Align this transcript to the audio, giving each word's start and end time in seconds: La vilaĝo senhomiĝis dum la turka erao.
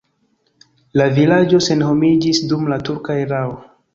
La 1.01 1.05
vilaĝo 1.17 1.59
senhomiĝis 1.67 2.41
dum 2.53 2.65
la 2.75 2.83
turka 2.89 3.21
erao. 3.27 3.55